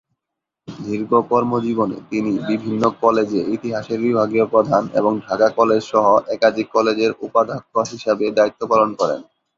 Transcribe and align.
দীর্ঘ 0.67 1.11
কর্মজীবনে 1.31 1.97
তিনি 2.09 2.31
বিভিন্ন 2.49 2.83
কলেজে 3.01 3.41
ইতিহাসের 3.55 3.99
বিভাগীয় 3.99 4.45
প্রধান 4.53 4.83
এবং 4.93 5.13
ঢাকা 5.25 5.47
কলেজ 5.57 5.81
সহ 5.85 6.05
একাধিক 6.35 6.67
কলেজের 6.75 7.11
উপাধ্যক্ষ 7.21 7.73
হিসাবে 7.91 8.25
দায়িত্ব 8.37 8.61
পালন 8.71 8.89
করেন। 8.99 9.21